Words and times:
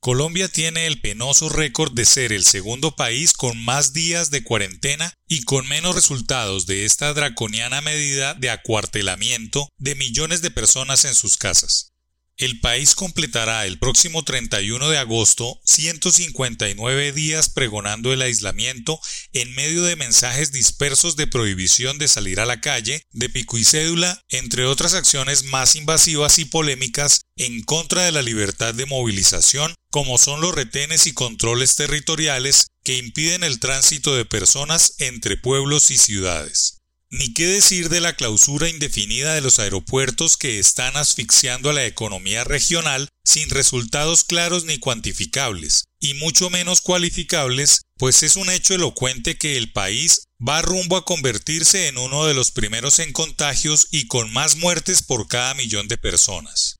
Colombia 0.00 0.48
tiene 0.48 0.86
el 0.86 0.98
penoso 1.02 1.50
récord 1.50 1.92
de 1.92 2.06
ser 2.06 2.32
el 2.32 2.46
segundo 2.46 2.96
país 2.96 3.34
con 3.34 3.62
más 3.62 3.92
días 3.92 4.30
de 4.30 4.42
cuarentena 4.42 5.12
y 5.28 5.42
con 5.42 5.68
menos 5.68 5.94
resultados 5.94 6.64
de 6.64 6.86
esta 6.86 7.12
draconiana 7.12 7.82
medida 7.82 8.32
de 8.32 8.48
acuartelamiento 8.48 9.68
de 9.76 9.94
millones 9.96 10.40
de 10.40 10.50
personas 10.50 11.04
en 11.04 11.14
sus 11.14 11.36
casas. 11.36 11.92
El 12.38 12.60
país 12.60 12.94
completará 12.94 13.66
el 13.66 13.78
próximo 13.78 14.24
31 14.24 14.88
de 14.88 14.96
agosto 14.96 15.60
159 15.66 17.12
días 17.12 17.50
pregonando 17.50 18.14
el 18.14 18.22
aislamiento 18.22 18.98
en 19.34 19.54
medio 19.54 19.82
de 19.82 19.96
mensajes 19.96 20.50
dispersos 20.50 21.16
de 21.16 21.26
prohibición 21.26 21.98
de 21.98 22.08
salir 22.08 22.40
a 22.40 22.46
la 22.46 22.62
calle, 22.62 23.02
de 23.12 23.28
pico 23.28 23.58
y 23.58 23.64
cédula, 23.64 24.22
entre 24.30 24.64
otras 24.64 24.94
acciones 24.94 25.44
más 25.44 25.76
invasivas 25.76 26.38
y 26.38 26.46
polémicas 26.46 27.20
en 27.36 27.62
contra 27.62 28.04
de 28.04 28.12
la 28.12 28.22
libertad 28.22 28.72
de 28.72 28.86
movilización, 28.86 29.74
como 29.90 30.18
son 30.18 30.40
los 30.40 30.54
retenes 30.54 31.06
y 31.06 31.12
controles 31.12 31.76
territoriales 31.76 32.68
que 32.84 32.96
impiden 32.96 33.44
el 33.44 33.58
tránsito 33.58 34.14
de 34.14 34.24
personas 34.24 34.94
entre 34.98 35.36
pueblos 35.36 35.90
y 35.90 35.98
ciudades. 35.98 36.80
Ni 37.12 37.34
qué 37.34 37.46
decir 37.46 37.88
de 37.88 38.00
la 38.00 38.14
clausura 38.14 38.68
indefinida 38.68 39.34
de 39.34 39.40
los 39.40 39.58
aeropuertos 39.58 40.36
que 40.36 40.60
están 40.60 40.96
asfixiando 40.96 41.70
a 41.70 41.72
la 41.72 41.84
economía 41.84 42.44
regional 42.44 43.08
sin 43.24 43.50
resultados 43.50 44.22
claros 44.22 44.64
ni 44.64 44.78
cuantificables, 44.78 45.86
y 45.98 46.14
mucho 46.14 46.50
menos 46.50 46.80
cualificables, 46.80 47.82
pues 47.98 48.22
es 48.22 48.36
un 48.36 48.48
hecho 48.48 48.74
elocuente 48.74 49.36
que 49.36 49.56
el 49.56 49.72
país 49.72 50.22
va 50.40 50.62
rumbo 50.62 50.96
a 50.96 51.04
convertirse 51.04 51.88
en 51.88 51.98
uno 51.98 52.26
de 52.26 52.34
los 52.34 52.52
primeros 52.52 53.00
en 53.00 53.12
contagios 53.12 53.88
y 53.90 54.06
con 54.06 54.32
más 54.32 54.56
muertes 54.56 55.02
por 55.02 55.26
cada 55.26 55.54
millón 55.54 55.88
de 55.88 55.98
personas. 55.98 56.79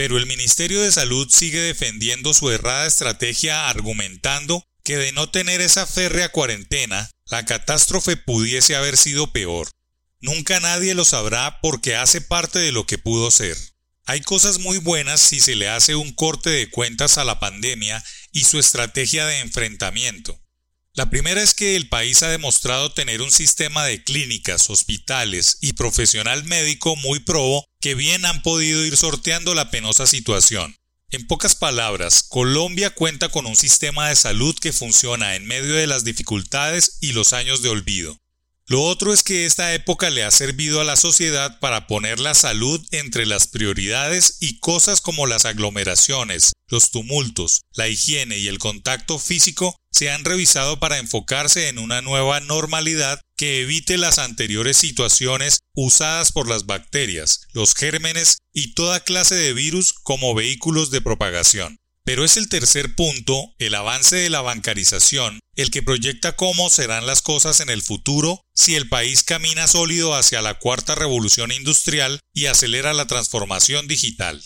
Pero 0.00 0.16
el 0.16 0.24
Ministerio 0.24 0.80
de 0.80 0.90
Salud 0.90 1.28
sigue 1.30 1.60
defendiendo 1.60 2.32
su 2.32 2.50
errada 2.50 2.86
estrategia 2.86 3.68
argumentando 3.68 4.64
que 4.82 4.96
de 4.96 5.12
no 5.12 5.28
tener 5.30 5.60
esa 5.60 5.86
férrea 5.86 6.30
cuarentena, 6.30 7.10
la 7.26 7.44
catástrofe 7.44 8.16
pudiese 8.16 8.76
haber 8.76 8.96
sido 8.96 9.30
peor. 9.30 9.68
Nunca 10.18 10.58
nadie 10.58 10.94
lo 10.94 11.04
sabrá 11.04 11.60
porque 11.60 11.96
hace 11.96 12.22
parte 12.22 12.60
de 12.60 12.72
lo 12.72 12.86
que 12.86 12.96
pudo 12.96 13.30
ser. 13.30 13.58
Hay 14.06 14.22
cosas 14.22 14.58
muy 14.58 14.78
buenas 14.78 15.20
si 15.20 15.38
se 15.38 15.54
le 15.54 15.68
hace 15.68 15.94
un 15.96 16.14
corte 16.14 16.48
de 16.48 16.70
cuentas 16.70 17.18
a 17.18 17.24
la 17.24 17.38
pandemia 17.38 18.02
y 18.32 18.44
su 18.44 18.58
estrategia 18.58 19.26
de 19.26 19.40
enfrentamiento. 19.40 20.40
La 20.94 21.08
primera 21.08 21.40
es 21.40 21.54
que 21.54 21.76
el 21.76 21.88
país 21.88 22.22
ha 22.24 22.28
demostrado 22.28 22.92
tener 22.92 23.22
un 23.22 23.30
sistema 23.30 23.84
de 23.84 24.02
clínicas, 24.02 24.70
hospitales 24.70 25.58
y 25.60 25.74
profesional 25.74 26.42
médico 26.44 26.96
muy 26.96 27.20
probo 27.20 27.64
que 27.80 27.94
bien 27.94 28.24
han 28.26 28.42
podido 28.42 28.84
ir 28.84 28.96
sorteando 28.96 29.54
la 29.54 29.70
penosa 29.70 30.08
situación. 30.08 30.74
En 31.12 31.26
pocas 31.28 31.54
palabras, 31.54 32.24
Colombia 32.24 32.90
cuenta 32.90 33.28
con 33.28 33.46
un 33.46 33.56
sistema 33.56 34.08
de 34.08 34.16
salud 34.16 34.56
que 34.58 34.72
funciona 34.72 35.36
en 35.36 35.46
medio 35.46 35.74
de 35.74 35.86
las 35.86 36.02
dificultades 36.02 36.98
y 37.00 37.12
los 37.12 37.32
años 37.32 37.62
de 37.62 37.68
olvido. 37.68 38.18
Lo 38.70 38.84
otro 38.84 39.12
es 39.12 39.24
que 39.24 39.46
esta 39.46 39.74
época 39.74 40.10
le 40.10 40.22
ha 40.22 40.30
servido 40.30 40.80
a 40.80 40.84
la 40.84 40.94
sociedad 40.94 41.58
para 41.58 41.88
poner 41.88 42.20
la 42.20 42.34
salud 42.34 42.80
entre 42.92 43.26
las 43.26 43.48
prioridades 43.48 44.36
y 44.38 44.60
cosas 44.60 45.00
como 45.00 45.26
las 45.26 45.44
aglomeraciones, 45.44 46.52
los 46.68 46.92
tumultos, 46.92 47.62
la 47.72 47.88
higiene 47.88 48.38
y 48.38 48.46
el 48.46 48.60
contacto 48.60 49.18
físico 49.18 49.74
se 49.90 50.12
han 50.12 50.24
revisado 50.24 50.78
para 50.78 50.98
enfocarse 50.98 51.66
en 51.66 51.80
una 51.80 52.00
nueva 52.00 52.38
normalidad 52.38 53.20
que 53.36 53.62
evite 53.62 53.98
las 53.98 54.20
anteriores 54.20 54.76
situaciones 54.76 55.58
usadas 55.74 56.30
por 56.30 56.48
las 56.48 56.66
bacterias, 56.66 57.48
los 57.52 57.74
gérmenes 57.74 58.38
y 58.52 58.74
toda 58.74 59.00
clase 59.00 59.34
de 59.34 59.52
virus 59.52 59.92
como 59.92 60.32
vehículos 60.32 60.92
de 60.92 61.00
propagación. 61.00 61.79
Pero 62.04 62.24
es 62.24 62.36
el 62.36 62.48
tercer 62.48 62.94
punto, 62.94 63.54
el 63.58 63.74
avance 63.74 64.16
de 64.16 64.30
la 64.30 64.40
bancarización, 64.40 65.40
el 65.54 65.70
que 65.70 65.82
proyecta 65.82 66.36
cómo 66.36 66.70
serán 66.70 67.06
las 67.06 67.22
cosas 67.22 67.60
en 67.60 67.70
el 67.70 67.82
futuro 67.82 68.42
si 68.54 68.74
el 68.74 68.88
país 68.88 69.22
camina 69.22 69.66
sólido 69.66 70.14
hacia 70.14 70.42
la 70.42 70.58
cuarta 70.58 70.94
revolución 70.94 71.52
industrial 71.52 72.20
y 72.32 72.46
acelera 72.46 72.94
la 72.94 73.06
transformación 73.06 73.86
digital. 73.86 74.42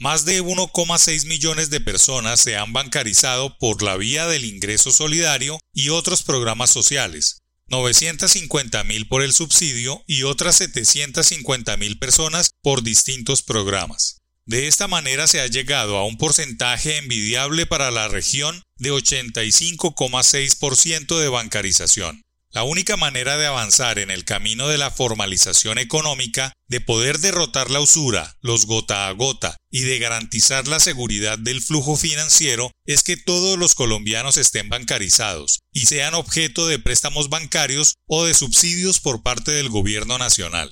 Más 0.00 0.24
de 0.24 0.42
1,6 0.42 1.26
millones 1.26 1.70
de 1.70 1.80
personas 1.80 2.40
se 2.40 2.56
han 2.56 2.72
bancarizado 2.72 3.56
por 3.58 3.82
la 3.82 3.96
vía 3.96 4.26
del 4.26 4.44
ingreso 4.44 4.90
solidario 4.90 5.60
y 5.72 5.90
otros 5.90 6.24
programas 6.24 6.70
sociales, 6.70 7.42
950 7.68 8.82
mil 8.84 9.06
por 9.06 9.22
el 9.22 9.32
subsidio 9.32 10.02
y 10.06 10.24
otras 10.24 10.56
750 10.56 11.76
mil 11.76 11.98
personas 11.98 12.50
por 12.60 12.82
distintos 12.82 13.42
programas. 13.42 14.23
De 14.46 14.68
esta 14.68 14.88
manera 14.88 15.26
se 15.26 15.40
ha 15.40 15.46
llegado 15.46 15.96
a 15.96 16.04
un 16.04 16.18
porcentaje 16.18 16.98
envidiable 16.98 17.64
para 17.64 17.90
la 17.90 18.08
región 18.08 18.62
de 18.76 18.92
85,6% 18.92 21.18
de 21.18 21.30
bancarización. 21.30 22.20
La 22.50 22.62
única 22.62 22.98
manera 22.98 23.38
de 23.38 23.46
avanzar 23.46 23.98
en 23.98 24.10
el 24.12 24.26
camino 24.26 24.68
de 24.68 24.78
la 24.78 24.92
formalización 24.92 25.78
económica, 25.78 26.52
de 26.68 26.80
poder 26.80 27.18
derrotar 27.18 27.68
la 27.70 27.80
usura, 27.80 28.36
los 28.42 28.66
gota 28.66 29.08
a 29.08 29.12
gota 29.12 29.56
y 29.72 29.80
de 29.80 29.98
garantizar 29.98 30.68
la 30.68 30.78
seguridad 30.78 31.36
del 31.38 31.60
flujo 31.60 31.96
financiero 31.96 32.70
es 32.86 33.02
que 33.02 33.16
todos 33.16 33.58
los 33.58 33.74
colombianos 33.74 34.36
estén 34.36 34.68
bancarizados 34.68 35.58
y 35.72 35.86
sean 35.86 36.14
objeto 36.14 36.68
de 36.68 36.78
préstamos 36.78 37.28
bancarios 37.28 37.94
o 38.06 38.24
de 38.24 38.34
subsidios 38.34 39.00
por 39.00 39.24
parte 39.24 39.50
del 39.50 39.70
gobierno 39.70 40.16
nacional. 40.18 40.70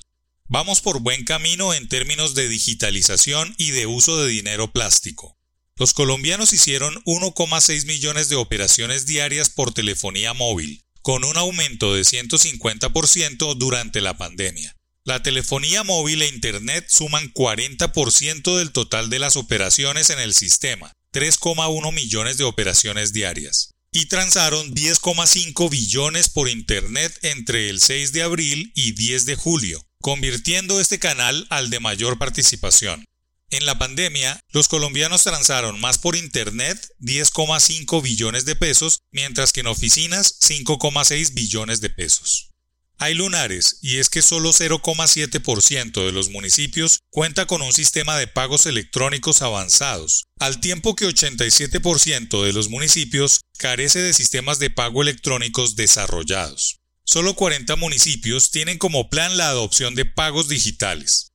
Vamos 0.53 0.81
por 0.81 0.99
buen 0.99 1.23
camino 1.23 1.73
en 1.73 1.87
términos 1.87 2.35
de 2.35 2.47
digitalización 2.47 3.55
y 3.57 3.71
de 3.71 3.87
uso 3.87 4.21
de 4.21 4.29
dinero 4.29 4.71
plástico. 4.71 5.35
Los 5.77 5.95
colombianos 5.95 6.53
hicieron 6.53 6.93
1,6 7.05 7.87
millones 7.87 8.29
de 8.29 8.35
operaciones 8.35 9.07
diarias 9.07 9.49
por 9.49 9.73
telefonía 9.73 10.35
móvil, 10.35 10.83
con 11.01 11.23
un 11.23 11.37
aumento 11.37 11.95
de 11.95 12.03
150% 12.03 13.55
durante 13.55 13.99
la 13.99 14.15
pandemia. 14.15 14.75
La 15.03 15.23
telefonía 15.23 15.83
móvil 15.83 16.21
e 16.21 16.27
Internet 16.27 16.85
suman 16.87 17.33
40% 17.33 18.55
del 18.55 18.71
total 18.71 19.09
de 19.09 19.17
las 19.17 19.37
operaciones 19.37 20.11
en 20.11 20.19
el 20.19 20.35
sistema, 20.35 20.93
3,1 21.15 21.91
millones 21.91 22.37
de 22.37 22.43
operaciones 22.43 23.11
diarias, 23.11 23.71
y 23.91 24.05
transaron 24.05 24.71
10,5 24.75 25.67
billones 25.71 26.29
por 26.29 26.47
Internet 26.47 27.17
entre 27.23 27.71
el 27.71 27.81
6 27.81 28.11
de 28.11 28.21
abril 28.21 28.71
y 28.75 28.91
10 28.91 29.25
de 29.25 29.35
julio, 29.35 29.83
convirtiendo 30.03 30.81
este 30.81 30.99
canal 30.99 31.47
al 31.49 31.69
de 31.69 31.79
mayor 31.79 32.19
participación. 32.19 33.05
En 33.49 33.65
la 33.65 33.79
pandemia, 33.79 34.37
los 34.51 34.67
colombianos 34.67 35.23
transaron 35.23 35.79
más 35.79 35.97
por 35.97 36.17
Internet 36.17 36.77
10,5 36.99 38.01
billones 38.03 38.43
de 38.43 38.57
pesos, 38.57 38.99
mientras 39.13 39.53
que 39.53 39.61
en 39.61 39.67
oficinas 39.67 40.39
5,6 40.41 41.33
billones 41.33 41.79
de 41.79 41.89
pesos. 41.89 42.49
Hay 42.97 43.13
lunares, 43.13 43.79
y 43.81 43.99
es 43.99 44.09
que 44.09 44.21
solo 44.21 44.51
0,7% 44.51 46.05
de 46.05 46.11
los 46.11 46.29
municipios 46.29 46.99
cuenta 47.09 47.45
con 47.45 47.61
un 47.61 47.71
sistema 47.71 48.17
de 48.17 48.27
pagos 48.27 48.65
electrónicos 48.65 49.41
avanzados, 49.41 50.25
al 50.37 50.59
tiempo 50.59 50.95
que 50.95 51.07
87% 51.07 52.43
de 52.43 52.51
los 52.51 52.69
municipios 52.69 53.39
carece 53.57 54.01
de 54.01 54.13
sistemas 54.13 54.59
de 54.59 54.69
pago 54.69 55.01
electrónicos 55.01 55.77
desarrollados. 55.77 56.82
Solo 57.05 57.33
40 57.33 57.75
municipios 57.75 58.49
tienen 58.49 58.77
como 58.77 59.09
plan 59.09 59.35
la 59.35 59.49
adopción 59.49 59.93
de 59.93 60.05
pagos 60.05 60.47
digitales. 60.47 61.32